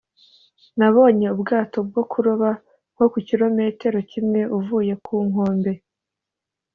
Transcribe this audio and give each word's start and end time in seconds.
nabonye 0.77 1.27
ubwato 1.35 1.77
bwo 1.87 2.03
kuroba 2.11 2.49
nko 2.93 3.05
ku 3.11 3.17
kirometero 3.27 3.99
kimwe 4.11 4.41
uvuye 4.57 4.93
ku 5.05 5.13
nkombe. 5.27 5.71